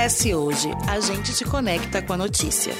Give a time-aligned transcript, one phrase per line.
[0.00, 0.70] CS Hoje.
[0.88, 2.72] A gente te conecta com a notícia.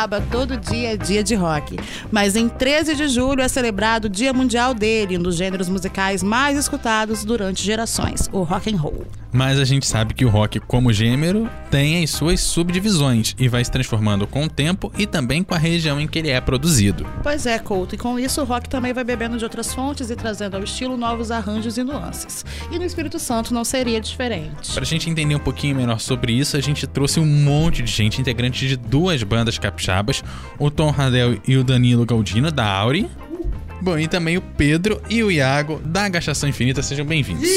[0.00, 1.76] Capixaba, todo dia é dia de rock.
[2.10, 6.22] Mas em 13 de julho é celebrado o Dia Mundial dele, um dos gêneros musicais
[6.22, 9.19] mais escutados durante gerações, o rock and roll.
[9.32, 13.64] Mas a gente sabe que o rock, como gênero, tem as suas subdivisões e vai
[13.64, 17.06] se transformando com o tempo e também com a região em que ele é produzido.
[17.22, 20.16] Pois é, Couto, e com isso o rock também vai bebendo de outras fontes e
[20.16, 22.44] trazendo ao estilo novos arranjos e nuances.
[22.70, 24.72] E no Espírito Santo não seria diferente.
[24.72, 27.90] Para a gente entender um pouquinho melhor sobre isso, a gente trouxe um monte de
[27.90, 30.24] gente, integrante de duas bandas capixabas,
[30.58, 33.08] o Tom Radel e o Danilo Galdino, da Auri.
[33.82, 36.82] Bom, e também o Pedro e o Iago da Gastação Infinita.
[36.82, 37.48] Sejam bem-vindos.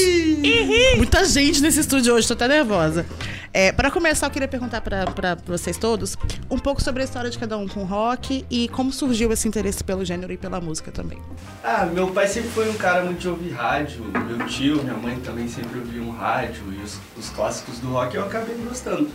[0.95, 3.05] Muita gente nesse estúdio hoje, tô até nervosa.
[3.51, 6.17] É, para começar, eu queria perguntar para vocês todos
[6.49, 9.83] um pouco sobre a história de cada um com rock e como surgiu esse interesse
[9.83, 11.19] pelo gênero e pela música também.
[11.61, 15.17] Ah, meu pai sempre foi um cara muito de ouvir rádio, meu tio, minha mãe
[15.19, 19.09] também sempre ouviam rádio e os, os clássicos do rock eu acabei gostando.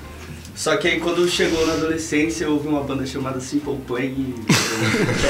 [0.59, 4.35] Só que aí quando chegou na adolescência eu ouvi uma banda chamada Simple Plan e.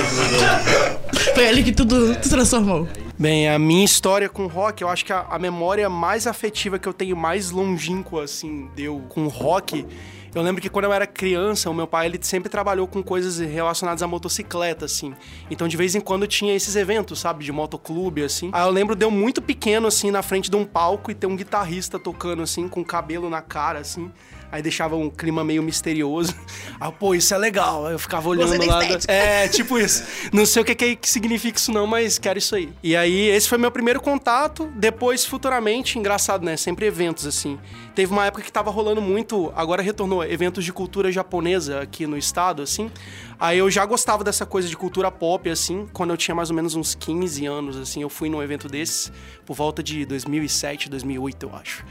[1.35, 2.89] Foi ali que tudo se transformou.
[3.19, 6.89] Bem, a minha história com rock, eu acho que a, a, memória mais afetiva que
[6.89, 9.87] eu tenho, mais longínqua, assim, deu com rock.
[10.35, 13.39] Eu lembro que quando eu era criança, o meu pai ele sempre trabalhou com coisas
[13.39, 15.15] relacionadas à motocicleta, assim.
[15.51, 18.49] Então, de vez em quando tinha esses eventos, sabe, de motoclube, assim.
[18.51, 21.27] Aí eu lembro de eu muito pequeno, assim, na frente de um palco e ter
[21.27, 24.11] um guitarrista tocando, assim, com cabelo na cara, assim
[24.51, 26.35] aí deixava um clima meio misterioso.
[26.81, 27.87] Ah, pô, isso é legal.
[27.87, 28.81] Aí eu ficava olhando lá.
[29.09, 30.05] É, tipo isso.
[30.33, 32.73] Não sei o que, que, que significa isso, não, mas quero isso aí.
[32.85, 34.71] E aí, esse foi meu primeiro contato.
[34.77, 36.57] Depois, futuramente, engraçado, né?
[36.57, 37.59] Sempre eventos, assim.
[37.97, 42.17] Teve uma época que tava rolando muito, agora retornou, eventos de cultura japonesa aqui no
[42.17, 42.93] estado, assim.
[43.41, 46.55] Aí eu já gostava dessa coisa de cultura pop, assim, quando eu tinha mais ou
[46.55, 48.03] menos uns 15 anos, assim.
[48.03, 49.11] Eu fui num evento desses
[49.45, 51.85] por volta de 2007, 2008, eu acho.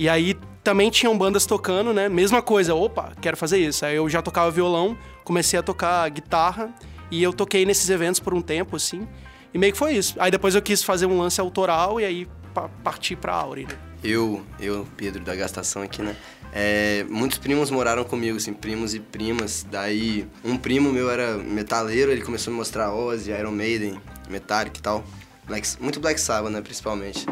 [0.00, 0.34] E aí
[0.64, 2.08] também tinham bandas tocando, né?
[2.08, 3.84] Mesma coisa, opa, quero fazer isso.
[3.84, 6.74] Aí eu já tocava violão, comecei a tocar guitarra
[7.10, 9.06] e eu toquei nesses eventos por um tempo, assim.
[9.52, 10.14] E meio que foi isso.
[10.18, 12.26] Aí depois eu quis fazer um lance autoral e aí
[12.82, 13.76] parti pra Auri, né?
[14.02, 16.16] Eu, eu, Pedro, da gastação aqui, né?
[16.50, 19.66] É, muitos primos moraram comigo, assim, primos e primas.
[19.70, 24.00] Daí, um primo meu era metaleiro, ele começou a me mostrar Ozzy, Iron Maiden,
[24.30, 25.04] Metallic e tal.
[25.46, 27.26] Black, muito Black Sabbath, né, principalmente.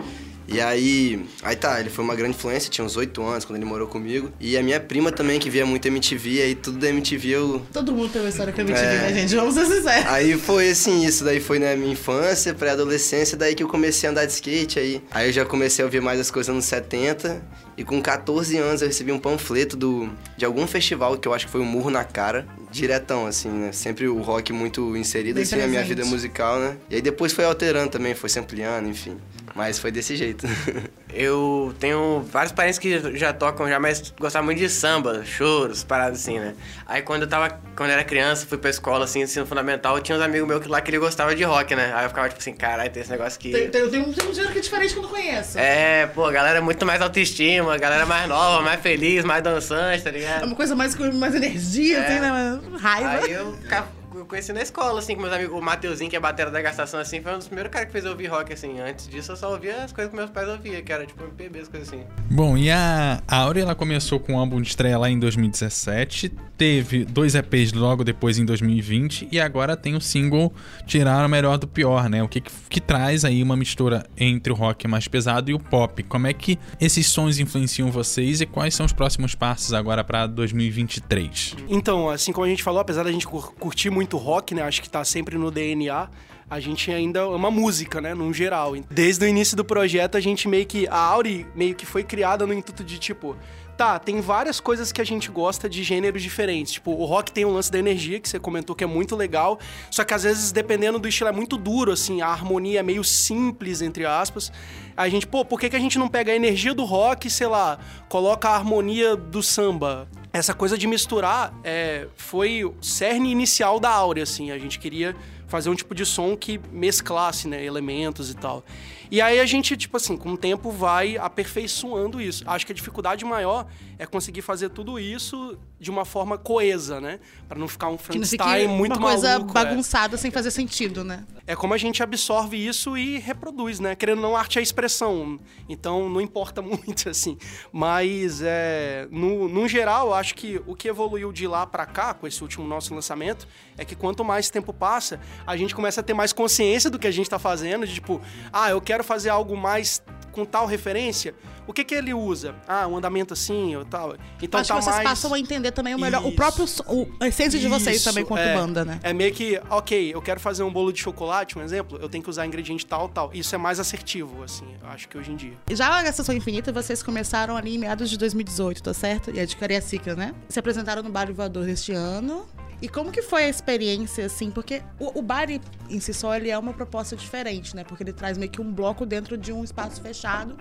[0.49, 3.67] E aí, aí tá, ele foi uma grande influência, tinha uns oito anos quando ele
[3.67, 4.33] morou comigo.
[4.41, 7.63] E a minha prima também, que via muito MTV, aí tudo da MTV eu...
[7.71, 8.99] Todo mundo tem uma história com a MTV, é...
[8.99, 9.37] né, gente?
[9.37, 10.07] Vamos ser sinceros.
[10.07, 14.13] Aí foi assim, isso daí foi na minha infância, pré-adolescência, daí que eu comecei a
[14.13, 17.43] andar de skate, aí, aí eu já comecei a ouvir mais as coisas nos 70.
[17.77, 21.47] E com 14 anos eu recebi um panfleto do, de algum festival que eu acho
[21.47, 22.45] que foi um murro na cara.
[22.73, 23.71] Diretão, assim, né?
[23.71, 25.75] Sempre o rock muito inserido Bem assim, presente.
[25.75, 26.77] na minha vida musical, né?
[26.91, 29.17] E aí depois foi alterando também, foi se ampliando, enfim.
[29.59, 30.47] Mas foi desse jeito.
[31.13, 36.21] eu tenho vários parentes que já tocam já, mas gostavam muito de samba, choros, paradas
[36.21, 36.55] assim, né?
[36.87, 40.17] Aí quando eu tava, quando eu era criança, fui pra escola, assim, ensino fundamental, tinha
[40.17, 41.93] uns amigos meus que lá que ele gostava de rock, né?
[41.93, 43.51] Aí eu ficava tipo assim, caralho, tem esse negócio aqui.
[43.51, 45.59] Tem, tem, tem, um, tem um gênero que é diferente que eu não conheço.
[45.59, 49.25] É, pô, a galera é muito mais autoestima, a galera é mais nova, mais feliz,
[49.25, 50.43] mais dançante, tá ligado?
[50.43, 52.05] É uma coisa mais com mais energia, é.
[52.05, 52.61] assim, né?
[52.79, 53.25] Raiva.
[53.25, 55.57] Aí eu ficava eu conheci na escola, assim, com meus amigos.
[55.57, 58.05] O Mateuzinho, que é batera da gastação, assim, foi um dos primeiros caras que fez
[58.05, 58.81] eu ouvir rock, assim.
[58.81, 61.61] Antes disso, eu só ouvia as coisas que meus pais ouviam, que era tipo MPB,
[61.61, 62.03] as coisas assim.
[62.31, 67.05] Bom, e a Áurea, ela começou com um álbum de estreia lá em 2017, teve
[67.05, 70.53] dois EPs logo depois em 2020, e agora tem o single
[70.87, 72.23] Tirar o Melhor do Pior, né?
[72.23, 75.59] O que, que, que traz aí uma mistura entre o rock mais pesado e o
[75.59, 76.03] pop.
[76.03, 80.27] Como é que esses sons influenciam vocês e quais são os próximos passos agora para
[80.27, 81.57] 2023?
[81.69, 84.63] Então, assim como a gente falou, apesar da gente curtir muito rock, né?
[84.63, 86.09] Acho que tá sempre no DNA.
[86.49, 88.15] A gente ainda ama música, né?
[88.15, 88.75] Num geral.
[88.89, 90.87] Desde o início do projeto, a gente meio que.
[90.87, 93.37] A Auri meio que foi criada no intuito de tipo.
[93.79, 96.73] Tá, tem várias coisas que a gente gosta de gêneros diferentes.
[96.73, 99.57] Tipo, o rock tem o lance da energia, que você comentou que é muito legal.
[99.89, 102.21] Só que às vezes, dependendo do estilo, é muito duro, assim.
[102.21, 104.51] A harmonia é meio simples, entre aspas.
[104.97, 107.47] A gente, pô, por que, que a gente não pega a energia do rock sei
[107.47, 107.79] lá,
[108.09, 110.09] coloca a harmonia do samba?
[110.33, 114.51] essa coisa de misturar é, foi o cerne inicial da Áurea, assim.
[114.51, 115.17] A gente queria
[115.47, 118.65] fazer um tipo de som que mesclasse, né, elementos e tal.
[119.11, 122.45] E aí a gente, tipo assim, com o tempo vai aperfeiçoando isso.
[122.47, 123.67] Acho que a dificuldade maior
[123.99, 127.21] é conseguir fazer tudo isso de uma forma coesa, né?
[127.49, 129.51] Pra não ficar um freestyle muito uma coisa maluco.
[129.51, 129.65] é.
[129.65, 131.25] bagunçada sem fazer sentido, né?
[131.47, 133.95] É como a gente absorve isso e reproduz, né?
[133.95, 135.39] Querendo ou não, arte é expressão.
[135.69, 137.39] Então não importa muito, assim.
[137.73, 142.27] Mas, é, no, no geral, acho que o que evoluiu de lá pra cá, com
[142.27, 143.47] esse último nosso lançamento,
[143.77, 147.07] é que quanto mais tempo passa, a gente começa a ter mais consciência do que
[147.07, 147.87] a gente tá fazendo.
[147.87, 148.21] De tipo,
[148.53, 150.03] ah, eu quero fazer algo mais
[150.33, 151.35] com tal referência.
[151.67, 152.55] O que que ele usa?
[152.67, 154.15] Ah, um andamento assim ou tal.
[154.41, 155.09] Então Acho tá que vocês mais...
[155.09, 156.37] passam a entender também o melhor, o Isso.
[156.37, 158.55] próprio, som- o, a essência de vocês Isso, também quanto é.
[158.55, 159.01] banda, né?
[159.03, 162.23] É meio que, ok, eu quero fazer um bolo de chocolate, um exemplo, eu tenho
[162.25, 163.31] que usar ingrediente tal, tal.
[163.35, 165.53] Isso é mais assertivo, assim, eu acho que hoje em dia.
[165.71, 169.31] Já a Gastação Infinita, vocês começaram ali em meados de 2018, tá certo?
[169.31, 170.35] E é de Cariacica, né?
[170.49, 172.47] Se apresentaram no Baile Voador este ano.
[172.81, 174.51] E como que foi a experiência, assim?
[174.51, 175.61] Porque o, o baile
[175.91, 177.83] em si só, ele é uma proposta diferente, né?
[177.85, 180.57] Porque ele traz meio que um bloco dentro de um espaço fechado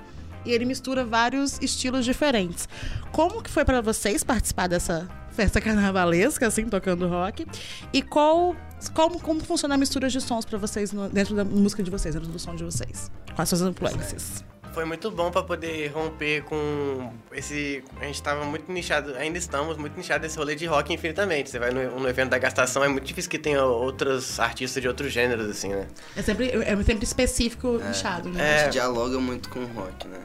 [0.46, 2.68] e ele mistura vários estilos diferentes.
[3.12, 7.46] Como que foi pra vocês participar dessa festa carnavalesca, assim, tocando rock?
[7.94, 8.56] E qual...
[8.94, 12.14] Como, como funciona a mistura de sons pra vocês no- dentro da música de vocês,
[12.16, 13.12] dentro do som de vocês?
[13.36, 14.44] Com as suas influências?
[14.78, 17.84] Foi muito bom pra poder romper com esse.
[18.00, 21.50] A gente tava muito nichado, ainda estamos muito nichados nesse rolê de rock infinitamente.
[21.50, 24.88] Você vai no, no evento da gastação, é muito difícil que tenha outros artistas de
[24.88, 25.88] outros gêneros, assim, né?
[26.16, 28.54] É sempre, é sempre específico, inchado, né?
[28.56, 30.20] A gente dialoga muito com o rock, né?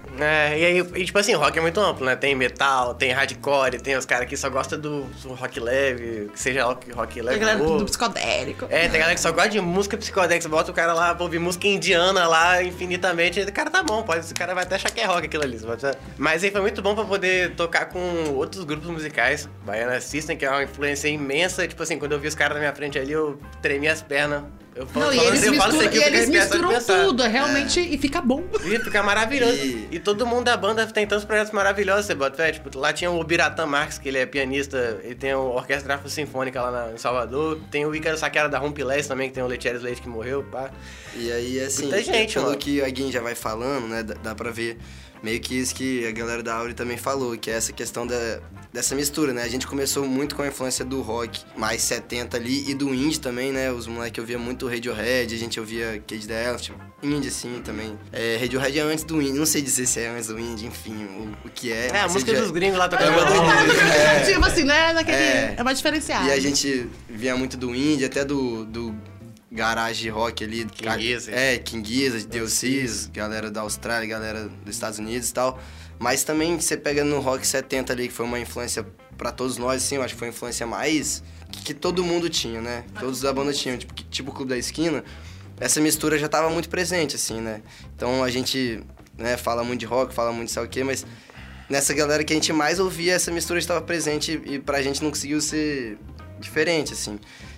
[0.53, 2.15] É, e aí, e, tipo assim, rock é muito amplo, né?
[2.15, 6.39] Tem metal, tem hardcore, tem os caras que só gostam do, do rock leve, que
[6.39, 7.37] seja rock, rock Tem leve.
[7.37, 8.67] a galera ou- do psicodélico.
[8.69, 10.43] É, tem galera que só gosta de música psicodélica.
[10.43, 13.41] Você bota o cara lá pra ouvir música indiana lá infinitamente.
[13.41, 15.59] E o cara tá bom, pode, cara vai até achar que é rock aquilo ali.
[16.19, 18.00] Mas aí foi muito bom pra poder tocar com
[18.35, 19.49] outros grupos musicais.
[19.65, 21.67] Baiana System, que é uma influência imensa.
[21.69, 24.43] Tipo assim, quando eu vi os caras na minha frente ali, eu tremi as pernas.
[24.75, 27.29] Eu falo, Não, e eles assim, eu falo misturam, aqui, e eles misturam tudo, é
[27.29, 28.43] realmente, e fica bom.
[28.65, 29.53] E fica maravilhoso.
[29.55, 29.99] E- E...
[30.01, 32.53] todo mundo da banda tem tantos projetos maravilhosos, você bota fé.
[32.53, 36.61] Tipo, lá tinha o Biratã Marques, que ele é pianista, e tem a Orquestra Sinfônica
[36.63, 37.61] lá na- em Salvador.
[37.71, 40.71] Tem o Ícaro Saquera da Rumpilés também, que tem o Letieres Leite que morreu, pá.
[41.15, 42.57] E aí, assim, Muita gente, pelo mano.
[42.59, 44.79] que a Guin já vai falando, né, dá, dá pra ver
[45.23, 48.41] meio que isso que a galera da Auri também falou, que é essa questão da,
[48.73, 49.43] dessa mistura, né?
[49.43, 53.21] A gente começou muito com a influência do rock mais 70 ali e do indie
[53.21, 53.71] também, né?
[53.71, 57.99] Os moleques ouvia muito Radiohead, a gente ouvia Cage the Elephant, indie assim também.
[58.11, 61.05] É, Radiohead é antes do indie, não sei dizer se é antes do indie, enfim,
[61.05, 61.89] o, o que é.
[61.93, 63.47] É, a música já- dos gringos lá É tocando uma violão.
[63.67, 64.25] doideira.
[64.25, 64.93] Tipo assim, né?
[64.95, 65.55] Naquele, É.
[65.59, 65.63] é.
[65.63, 66.27] mais diferenciado.
[66.29, 68.95] E a gente via muito do indie, até do, do
[69.51, 70.65] garage rock ali.
[70.65, 71.39] King Gizzard.
[71.39, 75.61] É, King Gizzard, Delcis, galera da Austrália, galera dos Estados Unidos e tal.
[76.03, 78.85] Mas também você pega no rock 70 ali, que foi uma influência
[79.17, 81.23] pra todos nós, assim, eu acho que foi uma influência mais
[81.53, 82.85] que, que todo mundo tinha, né?
[82.99, 85.05] Todos da banda tinham, tipo, tipo o Clube da Esquina.
[85.61, 87.63] Essa mistura já tava muito presente, assim, né?
[87.95, 88.83] Então a gente
[89.17, 91.07] né, fala muito de rock, fala muito de sei o quê, mas
[91.71, 95.11] nessa galera que a gente mais ouvia, essa mistura estava presente e pra gente não
[95.11, 95.99] conseguiu ser
[96.41, 97.17] diferente, assim.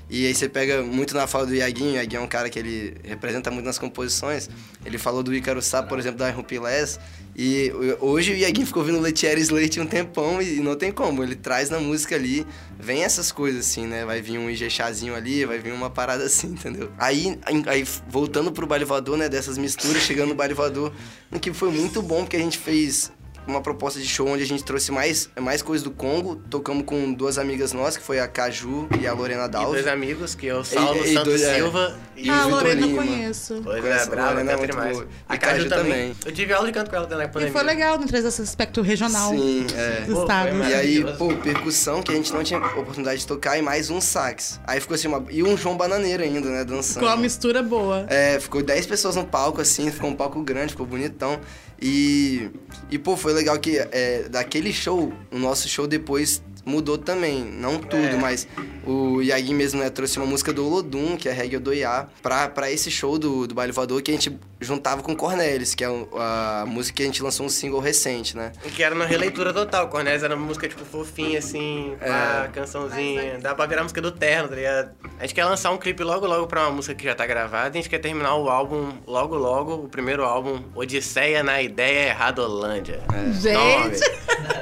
[0.08, 2.58] E aí você pega muito na fala do Iaguinho, o Iaguinho é um cara que
[2.58, 4.50] ele representa muito nas composições.
[4.84, 7.00] Ele falou do Ícaro Sá, por exemplo, da Rumpilés.
[7.36, 11.22] E hoje o Iaguinho ficou ouvindo Letieri Slate um tempão e não tem como.
[11.22, 12.46] Ele traz na música ali,
[12.78, 14.04] vem essas coisas assim, né?
[14.04, 16.92] Vai vir um Ijexazinho ali, vai vir uma parada assim, entendeu?
[16.98, 19.28] Aí, aí voltando pro baile voador, né?
[19.28, 20.92] Dessas misturas, chegando no baile voador,
[21.40, 23.10] que foi muito bom, porque a gente fez
[23.46, 26.37] uma proposta de show onde a gente trouxe mais, mais coisas do Congo.
[26.50, 29.70] Tocamos com duas amigas nossas, que foi a Caju e a Lorena E Dalva.
[29.73, 31.55] dois amigos, que é o Saulo E- e Santos dois, é.
[31.56, 33.02] Silva E ah, o a Vitor Lorena eu Lima.
[33.02, 33.61] conheço.
[33.62, 34.96] Pois é, brava, Lorena, canta muito demais.
[34.96, 35.08] boa.
[35.29, 35.93] A E Caju Caju também.
[35.93, 36.17] também.
[36.24, 37.53] Eu tive aula de canto com ela também na E pandemia.
[37.53, 40.01] foi legal não trazer esse aspecto regional Sim, é.
[40.06, 40.53] do Pô, estado.
[40.55, 40.70] né?
[40.70, 44.01] E aí, pô, percussão que a gente não tinha oportunidade de tocar e mais um
[44.01, 44.60] sax.
[44.67, 45.24] Aí ficou assim, uma...
[45.31, 47.03] e um João Bananeiro ainda, né, dançando.
[47.05, 48.06] Com a mistura boa.
[48.08, 51.41] É, ficou 10 pessoas no palco, assim, ficou um palco grande, ficou bonitão.
[51.86, 52.48] E,
[52.91, 57.44] e pô, foi legal que é, daquele show, o nosso show depois mudou também.
[57.44, 58.16] Não tudo, É.
[58.16, 58.46] mas
[58.86, 62.70] o Yagi mesmo, né, trouxe uma música do Olodum, que é Reggae Odoiá, pra, pra
[62.70, 66.64] esse show do, do Baile Voador, que a gente juntava com Cornelis, que é a
[66.66, 68.52] música que a gente lançou um single recente, né?
[68.74, 69.88] Que era uma releitura total.
[69.88, 72.08] Cornélio era uma música, tipo, fofinha, assim, É.
[72.08, 73.38] pá, cançãozinha.
[73.40, 74.90] Dá pra virar música do Terno, tá ligado?
[75.18, 77.68] A gente quer lançar um clipe logo, logo pra uma música que já tá gravada.
[77.76, 82.08] E a gente quer terminar o álbum logo, logo, o primeiro álbum, Odisseia na Ideia
[82.08, 83.00] Erradolândia.
[83.12, 83.32] É.
[83.32, 84.00] Gente,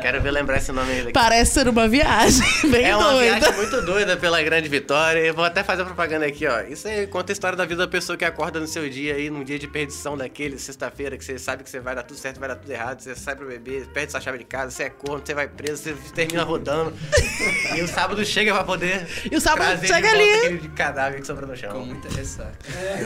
[0.02, 1.12] Quero ver lembrar esse nome aí daqui.
[1.12, 3.37] Parece ser uma viagem bem É uma doida.
[3.38, 5.21] viagem muito doida pela grande vitória.
[5.21, 6.61] Eu vou até fazer propaganda aqui, ó.
[6.62, 9.30] Isso aí conta a história da vida da pessoa que acorda no seu dia aí,
[9.30, 12.40] num dia de perdição daquele, sexta-feira, que você sabe que você vai dar tudo certo,
[12.40, 14.90] vai dar tudo errado, você sai pra beber, perde sua chave de casa, você é
[14.90, 16.92] corno, você vai preso, você termina rodando.
[17.76, 19.06] e o sábado chega pra poder.
[19.30, 20.30] E o sábado chega de volta ali.
[20.56, 21.87] aquele cadáver que sobrou no Com chão.
[21.87, 22.52] muita ressaca.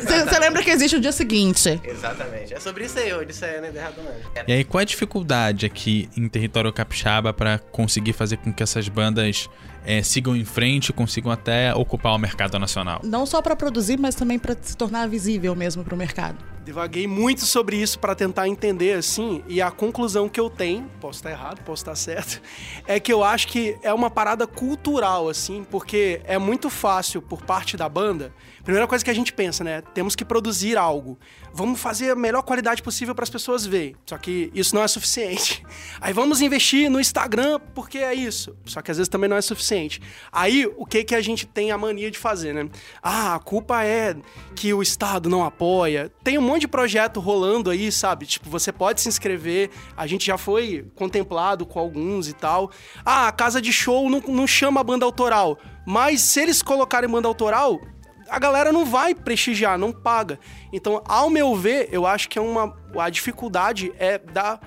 [0.03, 1.81] Você você lembra que existe o dia seguinte?
[1.85, 2.55] Exatamente.
[2.55, 3.71] É sobre isso aí, eu disse aí, né?
[3.75, 4.45] Errado não.
[4.47, 8.63] E aí, qual é a dificuldade aqui em território capixaba pra conseguir fazer com que
[8.63, 9.51] essas bandas
[9.85, 13.01] eh, sigam em frente consigam até ocupar o mercado nacional?
[13.05, 16.39] Não só pra produzir, mas também pra se tornar visível mesmo pro mercado.
[16.65, 21.21] Divaguei muito sobre isso para tentar entender assim, e a conclusão que eu tenho, posso
[21.21, 22.43] estar errado, posso estar certo,
[22.89, 27.43] é que eu acho que é uma parada cultural assim, porque é muito fácil por
[27.43, 28.33] parte da banda.
[28.67, 29.81] Primeira coisa que a gente pensa, né?
[29.95, 31.17] Temos que produzir algo.
[31.55, 33.95] Vamos fazer a melhor qualidade possível para as pessoas verem.
[34.05, 35.65] Só que isso não é suficiente.
[36.01, 38.57] Aí vamos investir no Instagram porque é isso.
[38.65, 40.03] Só que às vezes também não é suficiente.
[40.33, 42.69] Aí o que que a gente tem a mania de fazer, né?
[43.01, 44.17] Ah, a culpa é
[44.57, 46.11] que o Estado não apoia.
[46.25, 48.27] Tem um monte de projeto rolando aí, sabe?
[48.27, 49.71] Tipo, você pode se inscrever.
[49.97, 52.73] A gente já foi contemplado com alguns e tal.
[53.05, 55.57] Ah, a casa de show não, não chama banda autoral.
[55.87, 57.81] Mas se eles colocarem banda autoral,
[58.29, 60.39] a galera não vai prestigiar, não paga.
[60.73, 64.59] Então, ao meu ver, eu acho que é uma a dificuldade é da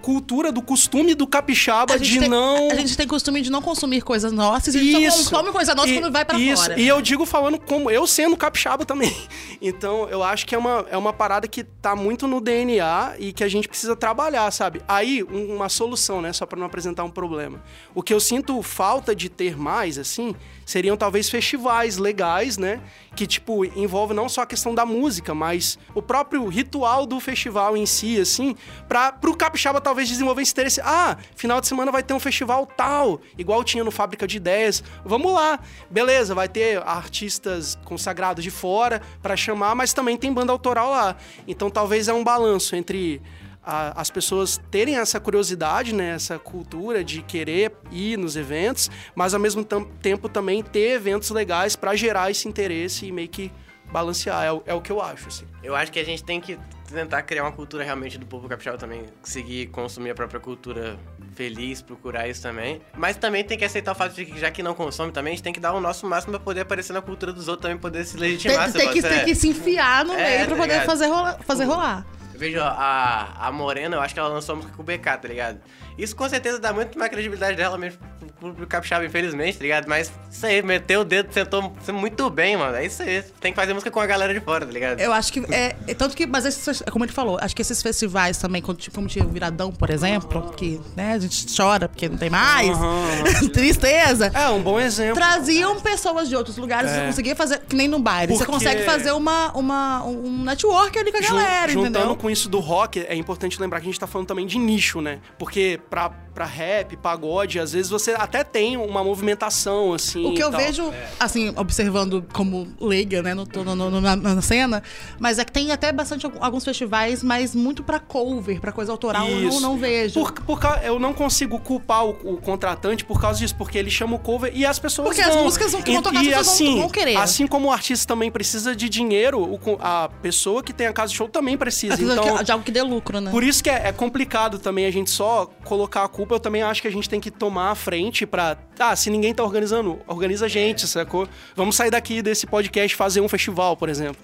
[0.00, 4.00] cultura, do costume do capixaba de tem, não a gente tem costume de não consumir
[4.02, 5.24] coisas nossas e a gente isso.
[5.24, 6.62] só come coisa nossa E- quando vai pra isso.
[6.62, 6.78] fora.
[6.80, 9.14] E eu digo falando como eu sendo capixaba também.
[9.60, 13.32] Então, eu acho que é uma, é uma parada que tá muito no DNA e
[13.32, 14.80] que a gente precisa trabalhar, sabe?
[14.86, 16.32] Aí, um- uma solução, né?
[16.32, 17.60] Só pra não apresentar um problema.
[17.92, 20.32] O que eu sinto falta de ter mais, assim,
[20.64, 22.80] seriam talvez festivais legais, né?
[23.16, 27.76] Que, tipo, envolve não só a questão da música, mas o próprio ritual do festival
[27.76, 28.54] em si, assim,
[28.88, 30.80] pra, pro capixaba talvez desenvolver esse interesse.
[30.84, 34.82] Ah, final de semana vai ter um festival tal, igual tinha no Fábrica de Ideias.
[35.04, 35.58] Vamos lá.
[35.90, 41.16] Beleza, vai ter artistas consagrados de fora pra chamar, mas também tem banda autoral lá.
[41.46, 43.22] Então talvez é um balanço entre
[43.64, 49.32] a- as pessoas terem essa curiosidade, né, essa cultura de querer ir nos eventos, mas
[49.34, 53.50] ao mesmo tempo também ter eventos legais pra gerar esse interesse e meio que
[53.90, 54.44] balancear.
[54.44, 55.46] É, o- é o que eu acho, assim.
[55.62, 56.58] Eu acho que a gente tem que
[56.94, 60.98] tentar criar uma cultura realmente do povo capixaba também, conseguir consumir a própria cultura
[61.34, 62.80] feliz, procurar isso também.
[62.96, 65.36] Mas também tem que aceitar o fato de que já que não consome também, a
[65.36, 67.78] gente tem que dar o nosso máximo pra poder aparecer na cultura dos outros também,
[67.78, 68.72] poder se legitimar.
[68.72, 71.38] Tem, tem que, tem que se enfiar no É, meio pra tá poder fazer rolar.
[71.42, 72.06] Fazer rolar.
[72.34, 75.02] Eu vejo a, a Morena, eu acho que ela lançou a música com o BK,
[75.02, 75.60] tá ligado?
[75.98, 79.88] Isso com certeza dá muito mais credibilidade dela mesmo pro público capixaba, infelizmente, tá ligado?
[79.88, 82.76] Mas isso aí, meteu o dedo, sentou muito bem, mano.
[82.76, 83.22] É isso aí.
[83.40, 85.00] Tem que fazer música com a galera de fora, tá ligado?
[85.00, 85.40] Eu acho que.
[85.52, 86.24] É, é tanto que.
[86.26, 89.28] Mas esses, como ele falou, acho que esses festivais também, como, tipo, como tinha o
[89.28, 92.78] Viradão, por exemplo, que né, a gente chora porque não tem mais.
[93.52, 94.30] Tristeza.
[94.34, 95.14] É, um bom exemplo.
[95.16, 98.32] Traziam pessoas de outros lugares, você conseguia fazer, que nem no baile.
[98.32, 102.16] Você Porque- consegue fazer uma, uma, um network ali com a Jun- galera, juntando entendeu?
[102.16, 105.00] com isso do rock, é importante lembrar que a gente tá falando também de nicho,
[105.00, 105.18] né?
[105.38, 110.24] Porque pra, pra rap, pagode, às vezes você até tem uma movimentação, assim.
[110.26, 110.60] O que e eu tal.
[110.60, 114.82] vejo, assim, observando como leiga, né, no, no- no- na, na cena,
[115.18, 119.26] mas é que tem até bastante alguns festivais, mas muito pra cover, pra coisa autoral,
[119.28, 119.60] eu não, Isso.
[119.60, 120.14] não vejo.
[120.14, 124.16] Por, por eu não consigo culpar o, o contratante por causa disso, porque ele chama
[124.16, 125.44] o cover e as pessoas Porque as vão.
[125.44, 127.16] músicas vão- que vão E- tocar, as e pessoas vão- assim, vão querer.
[127.16, 131.10] Assim como o artista também precisa de dinheiro, o a pessoa que tem a casa
[131.10, 131.96] de show também precisa.
[131.96, 133.30] Precisa Então, que- de algo que dê lucro, né?
[133.30, 136.34] Por isso que é, é complicado também a gente só colocar a culpa.
[136.34, 138.56] Eu também acho que a gente tem que tomar a frente pra.
[138.78, 141.28] Ah, se ninguém tá organizando, organiza a gente, sacou?
[141.54, 144.22] Vamos sair daqui desse podcast e fazer um festival, por exemplo.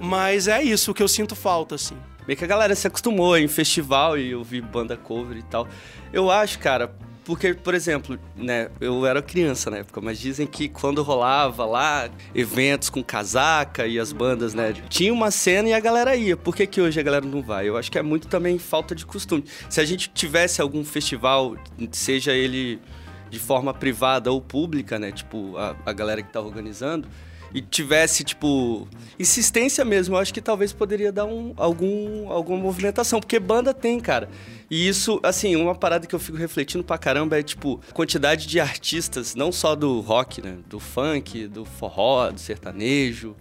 [0.00, 1.96] Mas é isso que eu sinto falta, assim.
[2.26, 5.68] Meio que a galera se acostumou em festival e ouvir banda cover e tal.
[6.12, 6.94] Eu acho, cara,
[7.24, 12.10] porque, por exemplo, né, eu era criança na época, mas dizem que quando rolava lá
[12.34, 16.36] eventos com casaca e as bandas, né, tinha uma cena e a galera ia.
[16.36, 17.68] Por que, que hoje a galera não vai?
[17.68, 19.44] Eu acho que é muito também falta de costume.
[19.70, 21.56] Se a gente tivesse algum festival,
[21.92, 22.78] seja ele
[23.30, 27.08] de forma privada ou pública, né, tipo a, a galera que tá organizando,
[27.54, 33.20] e tivesse, tipo, insistência mesmo, eu acho que talvez poderia dar um, algum, alguma movimentação.
[33.20, 34.28] Porque banda tem, cara.
[34.68, 38.48] E isso, assim, uma parada que eu fico refletindo pra caramba é, tipo, a quantidade
[38.48, 40.58] de artistas, não só do rock, né?
[40.68, 43.36] Do funk, do forró, do sertanejo,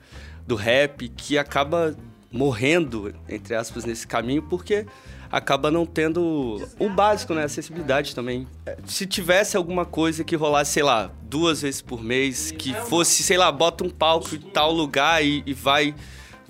[0.46, 1.98] do rap, que acaba
[2.32, 4.86] morrendo, entre aspas, nesse caminho, porque
[5.34, 7.44] acaba não tendo o básico, né?
[7.46, 8.48] Acessibilidade também.
[8.68, 13.24] É, Se tivesse alguma coisa que rolasse, sei lá, duas vezes por mês, que fosse,
[13.24, 15.96] sei lá, bota um palco em tal lugar e, e vai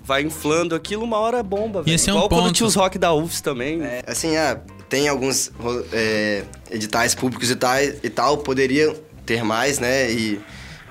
[0.06, 1.94] vai inflando aquilo, uma hora bomba, velho.
[1.94, 2.52] Esse é um Igual quando ponto.
[2.56, 3.80] tinha os rock da UFS também.
[4.06, 5.50] Assim, ah, tem alguns
[5.90, 10.12] é, editais públicos e tal, e tal, poderia ter mais, né?
[10.12, 10.38] E,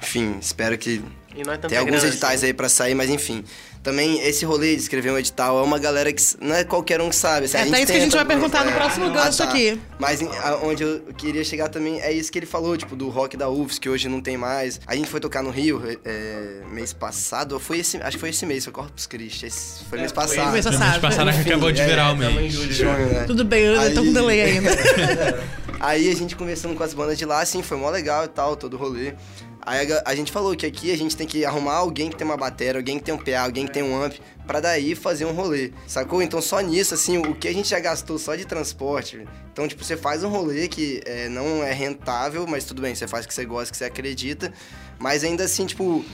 [0.02, 1.00] enfim, espero que
[1.36, 2.48] E nós estamos tem alguns pegando, editais assim.
[2.48, 3.44] aí pra sair, mas enfim.
[3.84, 7.10] Também esse rolê de escrever um edital é uma galera que não é qualquer um
[7.10, 7.46] que sabe.
[7.48, 9.52] assim, É até isso que a gente vai perguntar no próximo gancho Ah, tá.
[9.52, 9.78] aqui.
[10.00, 13.10] Mas em- a- onde eu queria chegar também é isso que ele falou, tipo, do
[13.10, 14.80] rock da UFS, que hoje não tem mais.
[14.88, 18.30] A gente foi tocar no Rio é, mês passado, ou foi esse, acho que foi
[18.30, 19.48] esse mês, foi Corpus Christi.
[19.48, 20.46] Esse foi mês passado.
[20.48, 22.58] Começa Mês passado que acabou de é, virar o mês.
[22.80, 23.24] né?
[23.28, 24.70] Tudo bem, eu tô com Aí- delay ainda.
[25.84, 28.56] Aí a gente conversando com as bandas de lá, assim, foi mó legal e tal,
[28.56, 29.16] todo rolê.
[29.62, 32.26] Aí a, a gente falou que aqui a gente tem que arrumar alguém que tem
[32.26, 34.14] uma bateria, alguém que tem um PA, alguém que tem um amp,
[34.48, 36.22] pra daí fazer um rolê, sacou?
[36.22, 39.28] Então só nisso, assim, o que a gente já gastou só de transporte.
[39.52, 43.06] Então, tipo, você faz um rolê que é, não é rentável, mas tudo bem, você
[43.06, 44.54] faz o que você gosta, que você acredita,
[44.98, 46.06] mas ainda assim, tipo,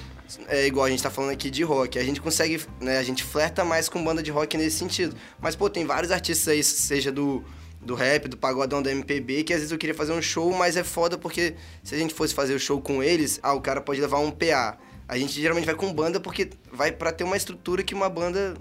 [0.48, 2.00] é igual a gente tá falando aqui de rock.
[2.00, 2.98] A gente consegue, né?
[2.98, 5.16] A gente flerta mais com banda de rock nesse sentido.
[5.40, 7.44] Mas, pô, tem vários artistas aí, seja do,
[7.82, 10.76] do rap, do pagodão, do MPB, que às vezes eu queria fazer um show, mas
[10.76, 13.82] é foda porque se a gente fosse fazer o show com eles, ah, o cara
[13.82, 14.78] pode levar um PA.
[15.08, 18.56] A gente geralmente vai com banda porque vai pra ter uma estrutura que uma banda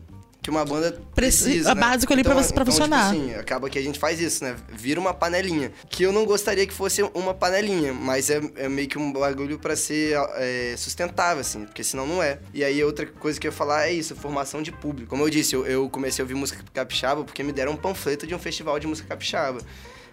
[0.48, 1.80] que uma banda Preci- precisa, é né?
[1.82, 3.12] básico ali pra você- pra então, funcionar.
[3.12, 4.56] Tipo assim, acaba que a gente faz isso, né?
[4.72, 5.70] Vira uma panelinha.
[5.90, 9.58] Que eu não gostaria que fosse uma panelinha, mas é, é meio que um bagulho
[9.58, 12.38] pra ser é, sustentável, assim, porque senão não é.
[12.54, 15.10] E aí outra coisa que eu ia falar é isso, formação de público.
[15.10, 18.26] Como eu disse, eu, eu comecei a ouvir música capixaba porque me deram um panfleto
[18.26, 19.60] de um festival de música capixaba.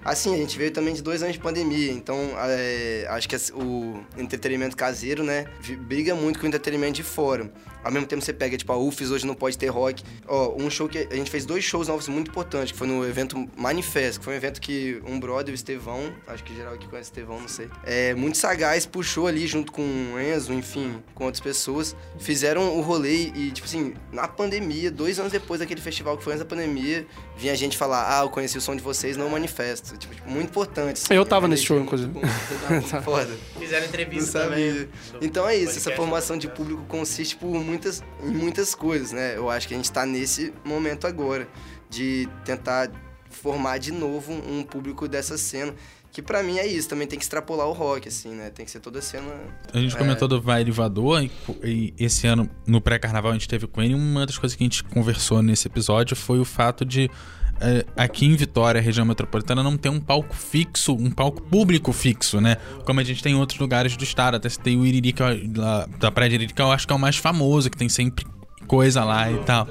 [0.05, 4.05] Assim, a gente veio também de dois anos de pandemia, então é, acho que o
[4.15, 5.45] entretenimento caseiro, né,
[5.79, 7.51] briga muito com o entretenimento de fora.
[7.83, 10.03] Ao mesmo tempo você pega, tipo, a UFES hoje não pode ter rock.
[10.27, 13.07] Ó, um show que a gente fez dois shows novos muito importantes, que foi no
[13.07, 16.87] evento Manifesto, que foi um evento que um brother, o Estevão, acho que geral aqui
[16.87, 17.69] conhece o Estevão, não sei.
[17.83, 22.81] É, muito sagaz, puxou ali junto com o Enzo, enfim, com outras pessoas, fizeram o
[22.81, 26.49] rolê e, tipo assim, na pandemia, dois anos depois daquele festival que foi antes da
[26.49, 27.05] pandemia,
[27.37, 29.94] vinha gente falar, ah, eu conheci o som de vocês no Manifesto.
[29.97, 31.01] Tipo, tipo, muito importante.
[31.03, 31.13] assim.
[31.13, 32.13] Eu tava É nesse show, inclusive.
[33.03, 33.35] Foda.
[33.59, 34.73] Fizeram entrevista também.
[34.73, 34.89] do
[35.21, 35.95] Então é isso, essa podcast.
[35.97, 39.35] formação de público consiste por muitas, em muitas coisas, né?
[39.37, 41.47] Eu acho que a gente tá nesse momento agora
[41.89, 42.91] de tentar
[43.29, 45.73] formar de novo um público dessa cena.
[46.15, 48.49] Que pra mim é isso, também tem que extrapolar o rock, assim, né?
[48.49, 49.25] Tem que ser toda cena.
[49.73, 49.97] A gente É.
[49.99, 51.29] comentou do Vai Elevador e,
[51.61, 53.93] e esse ano, no pré-carnaval, a gente teve com ele.
[53.93, 57.11] Uma das coisas que a gente conversou nesse episódio foi o fato de
[57.59, 62.39] eh, aqui em Vitória, região metropolitana, não ter um palco fixo, um palco público fixo,
[62.39, 62.55] né?
[62.85, 64.35] Como a gente tem em outros lugares do estado.
[64.35, 67.17] Até tem o Iririca lá, da Praia de Iririca, eu acho que é o mais
[67.17, 68.25] famoso, que tem sempre
[68.67, 69.67] coisa lá e tal.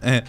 [0.00, 0.22] É.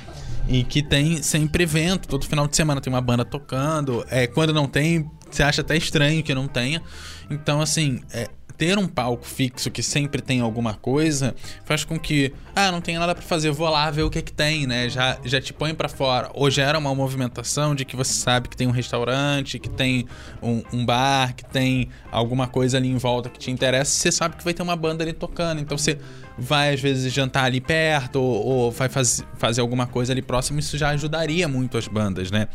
[0.50, 4.04] E que tem sempre evento, todo final de semana tem uma banda tocando.
[4.10, 6.82] É, quando não tem, você acha até estranho que não tenha.
[7.30, 8.28] Então, assim, é,
[8.60, 13.00] ter um palco fixo que sempre tem alguma coisa faz com que, ah, não tem
[13.00, 14.90] nada pra fazer, vou lá ver o que que tem, né?
[14.90, 16.30] Já, já te põe pra fora.
[16.34, 20.06] Ou gera uma movimentação de que você sabe que tem um restaurante, que tem
[20.44, 24.36] um, um bar, que tem alguma coisa ali em volta que te interessa, você sabe
[24.36, 25.62] que vai ter uma banda ali tocando.
[25.62, 25.98] Então você
[26.38, 30.60] vai às vezes jantar ali perto ou, ou vai faz, fazer alguma coisa ali próximo,
[30.60, 32.50] isso já ajudaria muito as bandas, né?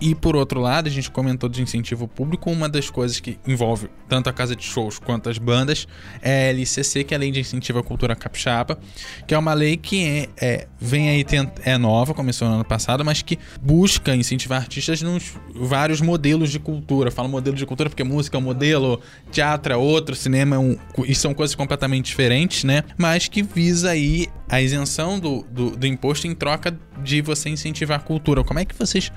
[0.00, 3.88] E por outro lado, a gente comentou de incentivo público, uma das coisas que envolve
[4.08, 5.88] tanto a casa de shows quanto as bandas
[6.22, 8.78] é a LCC, que é a Lei de Incentivo à Cultura Capixaba,
[9.26, 11.24] que é uma lei que é, é- vem aí,
[11.64, 16.60] é nova, começou no ano passado, mas que busca incentivar artistas nos vários modelos de
[16.60, 17.10] cultura.
[17.10, 19.00] Falo modelo de cultura porque música é um modelo,
[19.32, 20.76] teatro é outro, cinema é um.
[21.06, 22.84] E são coisas completamente diferentes, né?
[22.96, 27.98] Mas que visa aí a isenção do, do, do imposto em troca de você incentivar
[27.98, 28.44] a cultura.
[28.44, 29.12] Como é que vocês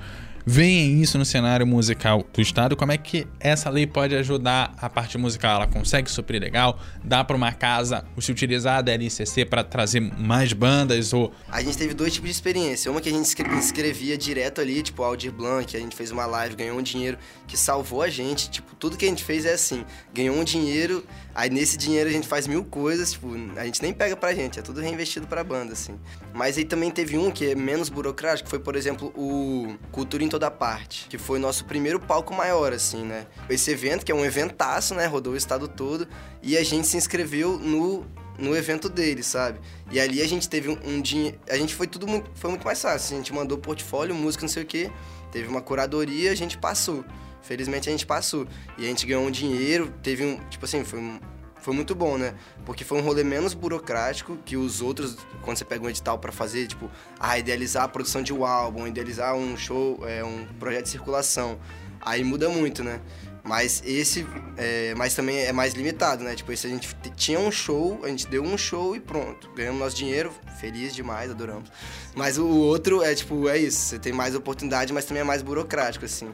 [0.45, 2.75] veem isso no cenário musical do estado?
[2.75, 5.55] Como é que essa lei pode ajudar a parte musical?
[5.55, 6.79] Ela consegue suprir legal?
[7.03, 11.77] Dá para uma casa se utilizar da LCC para trazer mais bandas ou A gente
[11.77, 12.91] teve dois tipos de experiência.
[12.91, 16.25] Uma que a gente escre- escrevia direto ali, tipo Aldir Blanc, a gente fez uma
[16.25, 18.49] live, ganhou um dinheiro que salvou a gente.
[18.49, 22.13] Tipo, tudo que a gente fez é assim: ganhou um dinheiro, aí nesse dinheiro a
[22.13, 25.43] gente faz mil coisas, tipo, a gente nem pega pra gente, é tudo reinvestido pra
[25.43, 25.99] banda, assim.
[26.33, 30.23] Mas aí também teve um que é menos burocrático, que foi, por exemplo, o Cultura
[30.23, 33.27] em Toda Parte, que foi nosso primeiro palco maior, assim, né?
[33.49, 35.05] Esse evento, que é um eventaço, né?
[35.05, 36.07] Rodou o estado todo,
[36.41, 38.05] e a gente se inscreveu no
[38.37, 39.59] no evento dele, sabe?
[39.91, 41.39] E ali a gente teve um, um dinheiro.
[41.49, 43.15] A gente foi tudo muito, foi muito mais fácil.
[43.15, 44.91] A gente mandou portfólio, música, não sei o quê.
[45.31, 47.05] Teve uma curadoria, a gente passou.
[47.41, 48.47] Felizmente a gente passou.
[48.77, 50.37] E a gente ganhou um dinheiro, teve um.
[50.49, 51.19] Tipo assim, foi,
[51.59, 52.35] foi muito bom, né?
[52.65, 56.31] Porque foi um rolê menos burocrático que os outros, quando você pega um edital pra
[56.31, 60.83] fazer, tipo, ah, idealizar a produção de um álbum, idealizar um show, é, um projeto
[60.83, 61.59] de circulação.
[62.01, 62.99] Aí muda muito, né?
[63.43, 64.25] Mas esse,
[64.55, 66.35] é, mas também é mais limitado, né?
[66.35, 69.49] Tipo, esse a gente tinha um show, a gente deu um show e pronto.
[69.55, 71.71] Ganhamos nosso dinheiro, feliz demais, adoramos.
[72.15, 75.41] Mas o outro é tipo, é isso, você tem mais oportunidade, mas também é mais
[75.41, 76.29] burocrático, assim.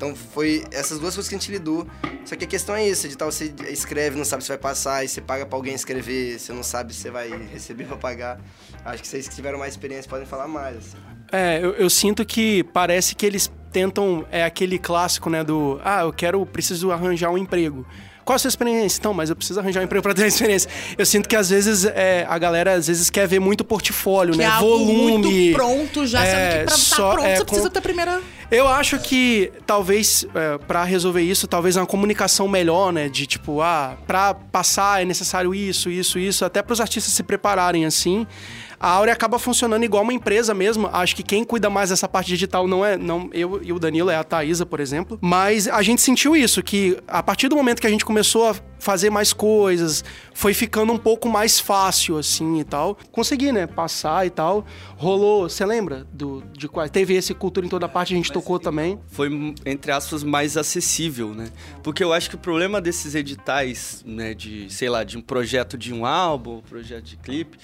[0.00, 1.86] Então foi essas duas coisas que a gente lidou.
[2.24, 5.08] Só que a questão é isso, edital você escreve, não sabe se vai passar, e
[5.08, 8.40] você paga pra alguém escrever, você não sabe se você vai receber pra pagar.
[8.82, 10.78] Acho que vocês que tiveram mais experiência podem falar mais.
[10.78, 10.96] assim.
[11.30, 14.24] É, eu, eu sinto que parece que eles tentam.
[14.32, 15.44] É aquele clássico, né?
[15.44, 15.78] Do.
[15.84, 16.46] Ah, eu quero.
[16.46, 17.86] Preciso arranjar um emprego.
[18.24, 18.98] Qual a sua experiência?
[19.00, 20.70] Então, mas eu preciso arranjar um emprego pra ter experiência.
[20.96, 24.38] Eu sinto que às vezes é, a galera às vezes quer ver muito portfólio, Que
[24.38, 24.44] né?
[24.44, 25.18] é algo Volume.
[25.18, 27.78] muito pronto já, é, sendo que pra só- estar pronto é, você com- precisa ter
[27.78, 28.22] a primeira...
[28.50, 33.62] Eu acho que talvez é, para resolver isso, talvez uma comunicação melhor, né, de tipo,
[33.62, 38.26] ah, para passar é necessário isso, isso, isso, até para os artistas se prepararem assim.
[38.80, 40.88] A Áurea acaba funcionando igual uma empresa mesmo.
[40.90, 44.08] Acho que quem cuida mais dessa parte digital não é não eu e o Danilo,
[44.08, 45.18] é a Thaisa, por exemplo.
[45.20, 48.54] Mas a gente sentiu isso, que a partir do momento que a gente começou a
[48.78, 52.96] fazer mais coisas, foi ficando um pouco mais fácil, assim, e tal.
[53.12, 54.64] Consegui, né, passar e tal.
[54.96, 56.88] Rolou, você lembra do, de qual?
[56.88, 58.98] Teve esse Cultura em Toda Parte, a gente tocou também.
[59.08, 59.28] foi,
[59.66, 61.50] entre aspas, mais acessível, né?
[61.82, 65.76] Porque eu acho que o problema desses editais, né, de, sei lá, de um projeto
[65.76, 67.58] de um álbum, um projeto de clipe,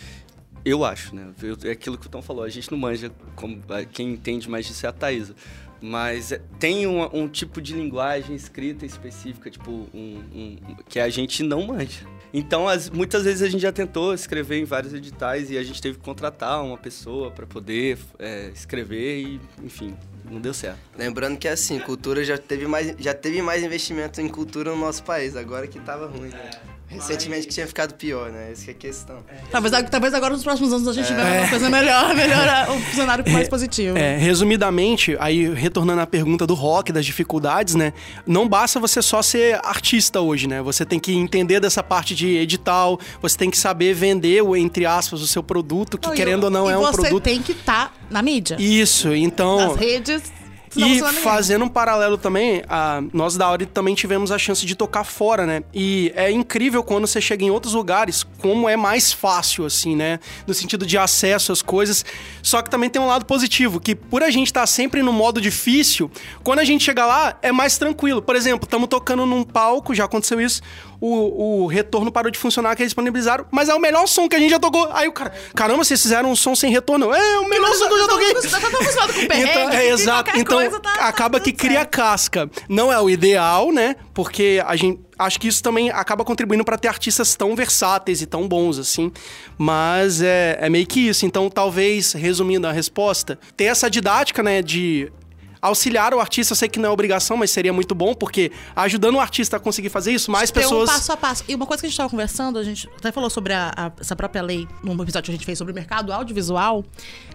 [0.68, 1.28] eu acho, né?
[1.64, 4.84] É aquilo que o Tom falou, a gente não manja, como, quem entende mais disso
[4.84, 5.34] é a Thaisa.
[5.80, 10.56] Mas é, tem um, um tipo de linguagem escrita específica, tipo, um, um-
[10.88, 12.00] que a gente não manja.
[12.32, 15.80] Então, as- muitas vezes a gente já tentou escrever em vários editais e a gente
[15.80, 19.94] teve que contratar uma pessoa para poder é, escrever e, enfim,
[20.30, 20.78] não deu certo.
[20.96, 25.04] Lembrando que assim, cultura já teve mais, já teve mais investimento em cultura no nosso
[25.04, 26.30] país, agora que tava ruim.
[26.30, 26.50] né?
[26.88, 28.50] Recentemente que tinha ficado pior, né?
[28.52, 29.16] Essa que é a questão.
[29.50, 33.24] Talvez, talvez agora nos próximos anos a gente veja uma coisa melhor, melhor um cenário
[33.32, 33.98] mais positivo.
[33.98, 37.92] É, resumidamente, aí retornando à pergunta do rock, das dificuldades, né?
[38.26, 40.62] Não basta você só ser artista hoje, né?
[40.62, 44.86] Você tem que entender dessa parte de edital, você tem que saber vender, o, entre
[44.86, 47.22] aspas, o seu produto, que Não, querendo o- ou não é um você produto.
[47.24, 49.56] tem que estar na mídia, Isso, então.
[49.70, 50.22] nas redes.
[50.76, 55.04] E fazendo um paralelo também, a, nós da Auri também tivemos a chance de tocar
[55.04, 55.62] fora, né?
[55.72, 60.18] E é incrível quando você chega em outros lugares, como é mais fácil, assim, né?
[60.46, 62.04] No sentido de acesso às coisas.
[62.42, 65.40] Só que também tem um lado positivo, que por a gente estar sempre no modo
[65.40, 66.10] difícil,
[66.42, 68.20] quando a gente chega lá, é mais tranquilo.
[68.20, 70.62] Por exemplo, estamos tocando num palco, já aconteceu isso,
[71.00, 74.36] o, o retorno parou de funcionar, que eles disponibilizaram, mas é o melhor som que
[74.36, 74.88] a gente já tocou.
[74.92, 77.12] Aí o cara, caramba, vocês fizeram um som sem retorno.
[77.12, 78.34] É o melhor som que eu já toquei.
[78.34, 80.30] Tá tão acostumado com perrengue, Então, é, exato.
[80.34, 81.90] Então, coisa tá- tá acaba tudo que cria certo.
[81.90, 82.50] casca.
[82.68, 83.96] Não é o ideal, né?
[84.14, 85.00] Porque a gente.
[85.18, 89.10] Acho que isso também acaba contribuindo para ter artistas tão versáteis e tão bons, assim.
[89.56, 91.24] Mas é, é meio que isso.
[91.24, 95.10] Então, talvez, resumindo a resposta, ter essa didática, né, de
[95.60, 99.14] auxiliar o artista, eu sei que não é obrigação, mas seria muito bom, porque ajudando
[99.16, 100.88] o artista a conseguir fazer isso, mais Ter pessoas.
[100.88, 101.44] um passo a passo.
[101.48, 103.92] E uma coisa que a gente tava conversando, a gente até falou sobre a- a-
[104.00, 106.84] essa própria lei num episódio que a gente fez sobre o mercado audiovisual,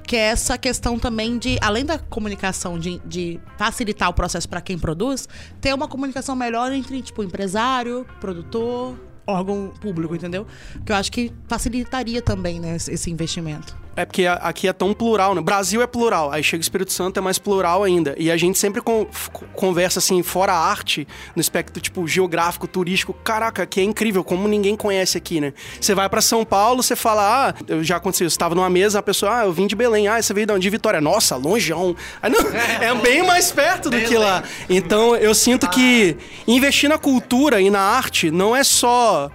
[0.04, 4.62] que é essa questão também de, além da comunicação, de, de facilitar o processo para
[4.62, 5.28] quem produz,
[5.60, 8.96] ter uma comunicação melhor entre, tipo, empresário, produtor,
[9.28, 10.46] órgão público, entendeu?
[10.86, 13.78] Que eu acho que facilitaria também, né, esse investimento.
[13.94, 15.42] É porque aqui é tão plural, né?
[15.42, 18.16] Brasil é plural, aí chega o Espírito Santo é mais plural ainda.
[18.18, 19.06] E a gente sempre con-
[19.54, 23.14] conversa assim, fora a arte, no espectro tipo geográfico, turístico.
[23.14, 25.54] Caraca, aqui é incrível, como ninguém conhece aqui, né?
[25.80, 29.00] Você vai pra São Paulo, você fala, ah, eu já aconteceu, você tava numa mesa,
[29.00, 30.62] a pessoa, ah, eu vim de Belém, ah, você veio de onde?
[30.62, 31.02] De Vitória.
[31.02, 31.94] Nossa, longeão.
[32.22, 32.40] Aí, não,
[32.82, 34.42] é bem mais perto do que lá.
[34.70, 36.16] Então eu sinto que
[36.48, 39.30] investir na cultura e na arte não é só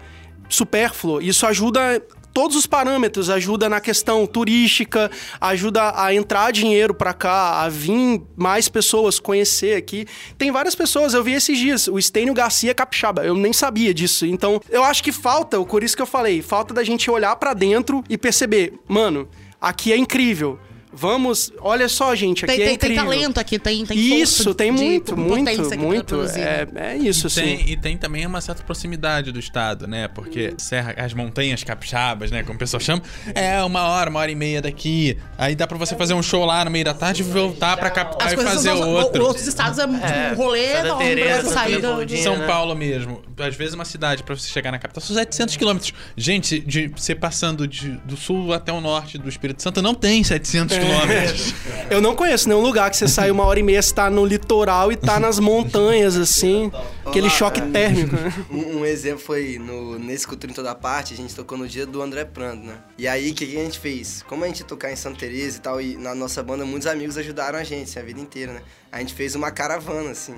[0.48, 1.20] supérfluo.
[1.20, 2.00] Isso ajuda
[2.36, 8.20] todos os parâmetros, ajuda na questão turística, ajuda a entrar dinheiro pra cá, a vir
[8.36, 10.04] mais pessoas conhecer aqui.
[10.36, 14.26] Tem várias pessoas, eu vi esses dias, o Estênio Garcia capixaba, eu nem sabia disso.
[14.26, 17.54] Então, eu acho que falta, por isso que eu falei, falta da gente olhar pra
[17.54, 19.26] dentro e perceber, mano,
[19.58, 20.60] aqui é incrível.
[20.98, 24.74] Vamos, olha só, gente, aqui Tem, é tem, tem talento aqui, tem, tem Isso, tem
[24.74, 26.04] de muito, muito, pra muito.
[26.16, 26.40] produzir.
[26.40, 27.28] É, é isso.
[27.30, 30.08] Tem- e tem também uma certa proximidade do estado, né?
[30.08, 32.42] Porque Serra, as montanhas capixabas, né?
[32.42, 33.02] Como o pessoal chama,
[33.34, 35.18] é uma hora, uma hora e meia daqui.
[35.36, 37.90] Aí dá pra você fazer um show lá no meio da tarde e voltar pra
[37.90, 39.24] capital e fazer são, outro.
[39.24, 41.86] Outros estados é, É, um rolê enorme Teresa, pra sair do...
[41.88, 42.22] Leopoldina.
[42.22, 42.46] São né?
[42.46, 43.22] Paulo mesmo.
[43.38, 45.92] Às vezes uma cidade pra você chegar na capital são 700 quilômetros.
[46.16, 50.24] Gente, de você passando de- do sul até o norte do Espírito Santo não tem
[50.24, 51.54] 700 É, quilômetros.
[51.90, 54.24] Eu não conheço nenhum lugar que você sai uma hora e meia, você tá no
[54.24, 56.70] litoral e tá nas montanhas, assim.
[57.04, 57.66] Aquele Olá, choque é.
[57.66, 58.32] térmico, né?
[58.50, 61.86] Um, um exemplo foi no, nesse Cultura em Toda Parte, a gente tocou no dia
[61.86, 62.78] do André Prando, né?
[62.98, 64.24] E aí, o que, que a gente fez?
[64.28, 66.86] Como a gente ia tocar em Santa Teresa e tal, e na nossa banda muitos
[66.86, 68.62] amigos ajudaram a gente, assim, a vida inteira, né?
[68.90, 70.36] A gente fez uma caravana, assim.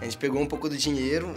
[0.00, 1.34] A gente pegou um pouco do dinheiro,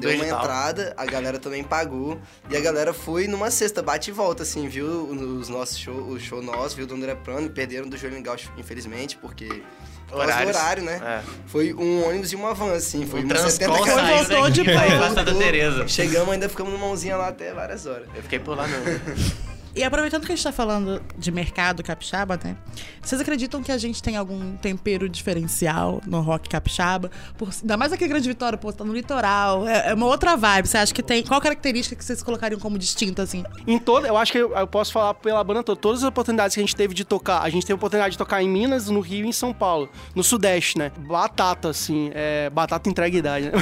[0.00, 2.20] deu uma entrada, a galera também pagou.
[2.50, 6.18] E a galera foi numa cesta, bate e volta, assim, viu os nossos show, o
[6.18, 9.62] show nosso, viu do André Prando, perderam do Joelho Gaucho, infelizmente, porque...
[10.10, 10.54] Horários.
[10.54, 11.00] horário, né?
[11.02, 11.22] É.
[11.46, 13.06] Foi um ônibus e uma van, assim.
[13.06, 14.26] Foi O umas 70 Transcom caras.
[14.26, 15.38] saiu voltou de.
[15.38, 15.88] Teresa.
[15.88, 18.08] Chegamos, ainda ficamos numa mãozinha lá até várias horas.
[18.14, 18.78] Eu fiquei por lá não.
[19.74, 22.56] E aproveitando que a gente tá falando de mercado capixaba, né?
[23.02, 27.10] Vocês acreditam que a gente tem algum tempero diferencial no rock capixaba?
[27.38, 29.66] Por, ainda mais aqui em Grande Vitória, pô, tá no litoral.
[29.66, 30.68] É, é uma outra vibe.
[30.68, 31.22] Você acha que tem.
[31.22, 33.44] Qual característica que vocês colocariam como distinta, assim?
[33.66, 35.80] Em toda, eu acho que eu, eu posso falar pela banda toda.
[35.80, 38.18] Todas as oportunidades que a gente teve de tocar, a gente teve a oportunidade de
[38.18, 39.88] tocar em Minas, no Rio e em São Paulo.
[40.14, 40.92] No Sudeste, né?
[40.98, 42.10] Batata, assim.
[42.14, 43.52] É, batata entrega idade, né?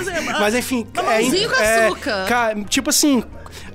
[0.40, 0.86] Mas enfim.
[0.94, 2.26] Mamãozinho com é, açúcar.
[2.26, 3.22] ca- tipo assim,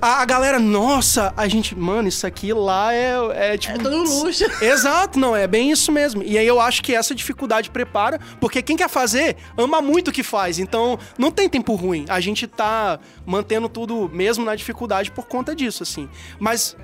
[0.00, 3.78] a, a galera, nossa, a gente, mano, isso aqui lá é, é tipo.
[3.78, 4.44] É todo luxo.
[4.62, 6.22] Exato, não, é bem isso mesmo.
[6.22, 10.12] E aí eu acho que essa dificuldade prepara, porque quem quer fazer ama muito o
[10.12, 10.58] que faz.
[10.58, 12.04] Então, não tem tempo ruim.
[12.08, 16.08] A gente tá mantendo tudo mesmo na dificuldade por conta disso, assim.
[16.38, 16.76] Mas.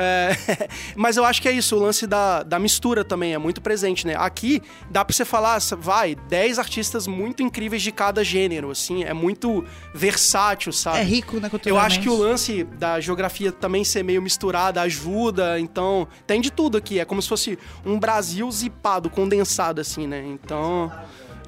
[0.00, 3.60] É, mas eu acho que é isso, o lance da, da mistura também é muito
[3.60, 4.14] presente, né?
[4.16, 9.12] Aqui dá pra você falar, vai, 10 artistas muito incríveis de cada gênero, assim, é
[9.12, 10.98] muito versátil, sabe?
[10.98, 11.86] É rico, né, Eu culturalmente.
[11.86, 16.78] acho que o lance da geografia também ser meio misturada ajuda, então tem de tudo
[16.78, 16.98] aqui.
[16.98, 20.24] É como se fosse um Brasil zipado, condensado, assim, né?
[20.26, 20.90] Então.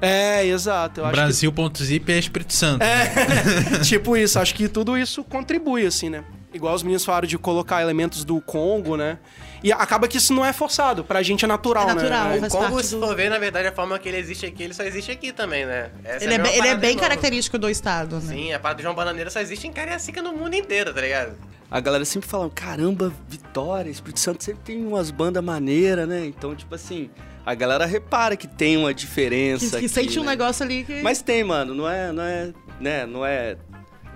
[0.01, 0.99] É, exato.
[0.99, 2.83] Eu Brasil.zip é Espírito Santo.
[2.83, 6.23] que, tipo isso, acho que tudo isso contribui, assim, né?
[6.53, 9.17] Igual os meninos falaram de colocar elementos do Congo, né?
[9.63, 12.29] E acaba que isso não é forçado, pra gente é natural, É natural.
[12.29, 12.37] né?
[12.37, 14.61] O Congo, parte se do- for ver, na verdade, a forma que ele existe aqui,
[14.63, 15.89] ele só existe aqui também, né?
[16.03, 18.33] Essa Ele é, mesma bem, ele é bem característico do estado, né?
[18.35, 21.35] Sim, a parada do João Bananeira só existe em Cariacica no mundo inteiro, tá ligado?
[21.71, 26.23] A galera sempre fala, caramba, Vitória, Espírito Santo sempre tem umas bandas maneiras, né?
[26.25, 27.09] Então, tipo assim,
[27.43, 29.65] a galera repara que tem uma diferença.
[29.65, 30.31] Que, que aqui, sente um né?
[30.31, 31.01] negócio ali que.
[31.01, 33.57] Mas tem, mano, não é, não é, né, não é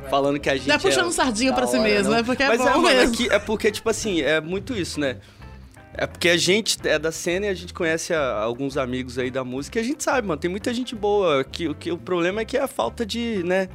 [0.09, 2.19] falando que a gente é puxando sardinha da pra si mesmo, não.
[2.19, 3.13] é porque é Mas bom mano, mesmo.
[3.13, 5.17] aqui é porque, tipo assim, é muito isso, né?
[5.93, 9.31] É porque a gente é da cena e a gente conhece a- alguns amigos aí
[9.31, 11.43] da música e a gente sabe, mano, tem muita gente boa.
[11.43, 13.67] Que, o que, o problema é que é a falta de, né,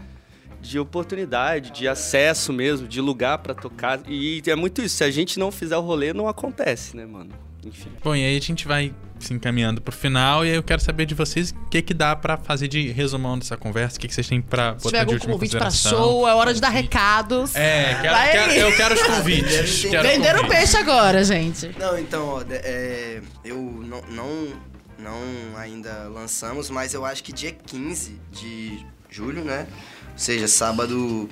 [0.61, 4.01] de oportunidade, de acesso mesmo, de lugar pra tocar.
[4.09, 7.31] E é muito isso, se a gente não fizer o rolê, não acontece, né, mano?
[7.65, 7.91] Enfim.
[8.05, 11.07] Bom, e aí a gente vai se encaminhando pro final e aí eu quero saber
[11.07, 14.15] de vocês o que que dá pra fazer de resumão dessa conversa, o que que
[14.15, 15.99] vocês têm pra Se tiver botar de algum última convite pra consideração.
[16.05, 17.55] show, é hora de dar recados.
[17.55, 19.81] É, quero, Vai quero- eu quero os convites.
[19.91, 20.59] quero Venderam o convites.
[20.73, 21.71] peixe agora, gente.
[21.79, 24.53] Não, então, ó, é, eu não, não,
[24.99, 29.67] não ainda lançamos, mas eu acho que dia 15 de julho, né?
[30.13, 31.29] Ou seja, sábado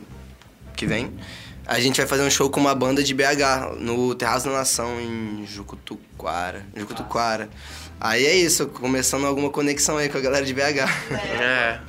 [0.77, 1.13] que vem,
[1.71, 5.01] a gente vai fazer um show com uma banda de BH no Terraço da Nação
[5.01, 6.67] em Jucutuquara.
[6.75, 7.49] Jucutuquara.
[8.01, 10.61] Aí é isso, começando alguma conexão aí com a galera de BH.
[11.41, 11.81] É.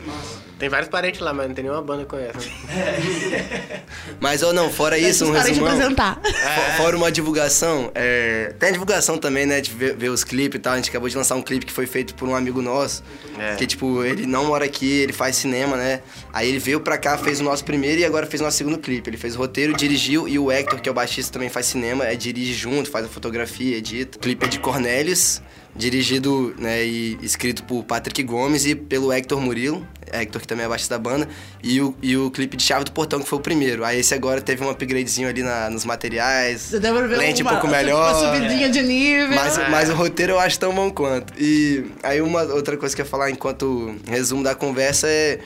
[0.59, 2.51] Tem vários parentes lá, mas não tem nenhuma banda que conhece.
[4.19, 5.71] Mas ou não, fora isso, um parentes resumão.
[5.73, 6.21] apresentar.
[6.23, 9.59] Fo- Fora uma divulgação, é, tem a divulgação também, né?
[9.59, 10.73] De ver, ver os clipes e tal.
[10.73, 13.03] A gente acabou de lançar um clipe que foi feito por um amigo nosso.
[13.39, 13.55] É.
[13.55, 16.01] Que, tipo, ele não mora aqui, ele faz cinema, né?
[16.31, 18.77] Aí ele veio pra cá, fez o nosso primeiro e agora fez o nosso segundo
[18.77, 19.09] clipe.
[19.09, 22.05] Ele fez o roteiro, dirigiu e o Hector, que é o baixista, também faz cinema,
[22.05, 24.17] é, dirige junto, faz a fotografia, edita.
[24.17, 25.41] O clipe é de Cornelius,
[25.75, 29.85] dirigido né, e escrito por Patrick Gomes e pelo Hector Murilo.
[30.13, 31.27] Hector, que também é baixista da banda.
[31.63, 33.85] E o, e o clipe de Chave do Portão, que foi o primeiro.
[33.85, 36.71] Aí esse agora teve um upgradezinho ali na- nos materiais.
[37.17, 38.13] Lente uma, um pouco melhor.
[38.13, 39.29] Uma subidinha de nível.
[39.29, 41.33] Mas, mas o roteiro eu acho tão bom quanto.
[41.41, 45.39] E aí uma outra coisa que eu ia falar enquanto resumo da conversa é,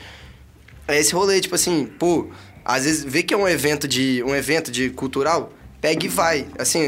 [0.88, 2.28] é esse rolê, tipo assim, pô,
[2.64, 5.52] às vezes vê que é um evento de um evento de cultural,
[5.86, 6.46] pega e vai.
[6.58, 6.80] Assim,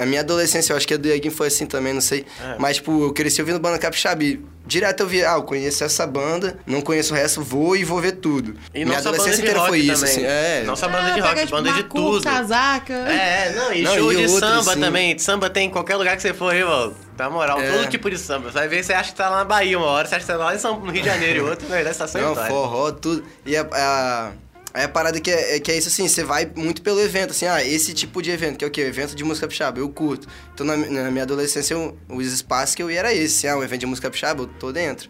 [0.00, 2.24] a minha adolescência, eu acho que a do Ieguinho foi assim também, não sei.
[2.58, 6.06] Mas, tipo, eu cresci ouvindo banda capixaba e direto eu via, ah, eu conheço essa
[6.06, 8.54] banda, não conheço o resto, vou e vou ver tudo.
[8.74, 10.10] E minha adolescência de inteira rock foi isso, também.
[10.16, 10.62] assim, é.
[10.64, 12.24] Não só banda de É, rock, pega, tipo, banda de macu, tudo.
[12.24, 12.92] casaca.
[12.94, 14.80] É, não, e Não, show e de outros, samba sim.
[14.80, 15.18] também.
[15.18, 16.92] Samba tem em qualquer lugar que você for, irmão.
[17.18, 17.70] Na moral, É.
[17.70, 18.50] todo tipo de samba.
[18.50, 20.32] Você vai ver, você acha que tá lá na Bahia uma hora, você acha que
[20.32, 22.34] tá lá em São, no Rio de Janeiro e outro, na verdade, tá só Não,
[22.34, 23.24] forró, tudo.
[23.44, 24.30] E a, a,
[24.72, 27.30] aí a parada que é, é que é isso assim, você vai muito pelo evento,
[27.30, 28.82] assim, ah, esse tipo de evento, que é o quê?
[28.82, 30.28] Evento de música capixaba, eu curto.
[30.54, 33.58] Então na, na minha adolescência, eu, os espaços que eu ia era esse, assim, ah,
[33.58, 35.08] um evento de música capixaba, eu tô dentro.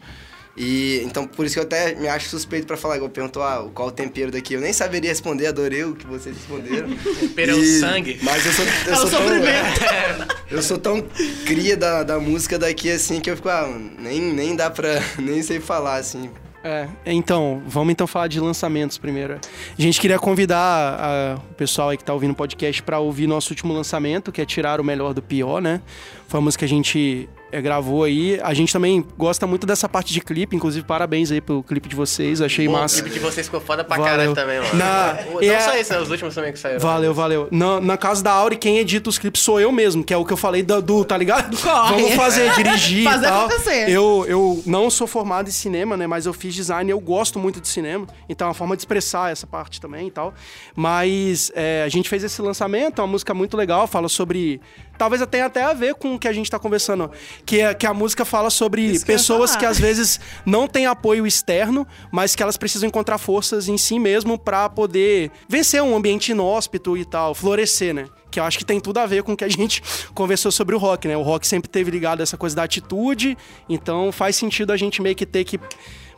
[0.57, 3.69] E então por isso que eu até me acho suspeito pra falar, igual perguntou ah,
[3.73, 4.55] qual o tempero daqui.
[4.55, 6.89] Eu nem saberia responder, adorei o que vocês responderam.
[7.19, 8.19] Tempero é o sangue.
[8.23, 9.29] Mas eu sou, eu É sou tão,
[10.51, 11.03] eu sou tão
[11.47, 13.69] cria da, da música daqui assim que eu fico, ah,
[13.99, 15.01] nem, nem dá pra.
[15.19, 16.31] nem sei falar assim.
[16.63, 19.39] É, então, vamos então falar de lançamentos primeiro.
[19.79, 20.59] A gente queria convidar
[21.01, 24.43] a- o pessoal aí que tá ouvindo o podcast pra ouvir nosso último lançamento, que
[24.43, 25.81] é Tirar o Melhor do Pior, né?
[26.29, 28.39] Foi uma música que a gente é, gravou aí.
[28.43, 31.97] A gente também gosta muito dessa parte de clipe, inclusive parabéns aí pelo clipe de
[31.97, 32.97] vocês, achei Pô, massa.
[33.01, 34.11] O clipe de vocês ficou foda pra Valeu.
[34.11, 34.75] caralho também, mano.
[34.75, 36.01] Na- Não é- só isso, né?
[36.01, 36.81] Os últimos também que saíram.
[36.81, 37.49] Valeu, valeu.
[37.51, 40.25] Na, na casa da Auri, quem edita os clipes sou eu mesmo, que é o
[40.25, 41.57] que eu falei do, do tá ligado?
[41.61, 41.95] corre.
[42.03, 43.47] Vamos fazer, dirigir Fazer e tal.
[43.47, 43.89] acontecer.
[43.91, 46.07] Eu, eu não sou formado em cinema, né?
[46.07, 48.07] Mas eu fiz design e eu gosto muito de cinema.
[48.29, 50.35] Então é uma forma de expressar essa parte também e tal.
[50.75, 54.61] Mas é, a gente fez esse lançamento, é uma música muito legal, fala sobre.
[55.01, 57.11] Talvez tenha até a ver com o que a gente tá conversando.
[57.47, 59.61] Que, é, que a música fala sobre Isso que pessoas falar.
[59.61, 63.99] que às vezes não têm apoio externo, mas que elas precisam encontrar forças em si
[63.99, 68.09] mesmo pra poder vencer um ambiente inóspito e tal, florescer, né?
[68.31, 69.83] Que eu acho que tem tudo a ver com o que a gente
[70.13, 71.17] conversou sobre o rock, né?
[71.17, 73.39] O rock sempre teve ligado a essa coisa da atitude,
[73.71, 75.59] então faz sentido a gente meio que ter que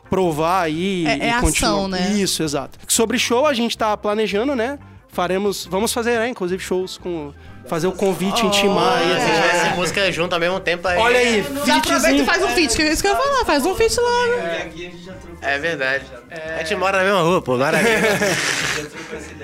[0.09, 1.87] provar aí É- e é ação, continuar.
[1.87, 2.11] né?
[2.19, 2.77] Isso, exato.
[2.87, 4.77] Sobre show, a gente tá planejando, né?
[5.13, 6.27] Faremos, vamos fazer, né?
[6.29, 7.31] Inclusive shows com
[7.67, 9.07] fazer o convite, intimar aí.
[9.07, 9.51] Se a gente assim.
[9.51, 10.97] tivesse música junto ao mesmo tempo aí.
[10.97, 12.25] Olha aí, Já aproveita e fitzinho.
[12.25, 13.45] faz um feat, que é isso que eu ia falar.
[13.45, 14.33] Faz um feat logo.
[14.33, 15.37] E aqui a gente já trocou.
[15.47, 16.05] É verdade.
[16.31, 17.99] A gente mora na mesma rua, pô, maravilha.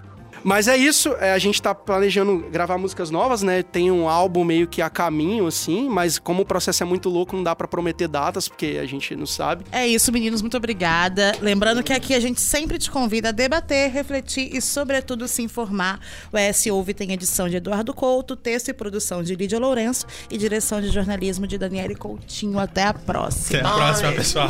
[0.44, 3.64] Mas é isso, é, a gente tá planejando gravar músicas novas, né?
[3.64, 7.36] Tem um álbum meio que a caminho, assim, mas como o processo é muito louco,
[7.36, 9.66] não dá pra prometer datas, porque a gente não sabe.
[9.72, 10.42] É isso, meninos.
[10.42, 11.34] Muito obrigada.
[11.42, 16.00] Lembrando que aqui a gente sempre te convida a debater, refletir e, sobretudo, se informar.
[16.32, 20.38] O ES Ouve tem edição de Eduardo Couto, texto e produção de Lídia Lourenço e
[20.38, 22.60] direção de jornalismo de Daniele Coutinho.
[22.60, 23.60] Até a próxima.
[23.60, 24.50] Até a próxima, pessoal.